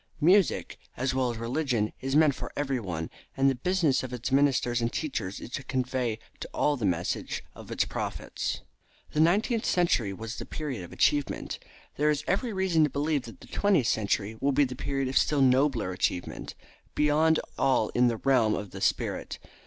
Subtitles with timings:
[0.19, 3.07] Music, as well as religion, is meant for everyone,
[3.37, 7.43] and the business of its ministers and teachers is to convey to all the message
[7.53, 8.61] of its prophets.
[9.11, 11.59] The nineteenth century was the period of achievement.
[11.97, 15.19] There is every reason to believe that the twentieth century will be the period of
[15.19, 16.55] still nobler achievement,
[16.95, 19.37] beyond all in the realm of the spirit.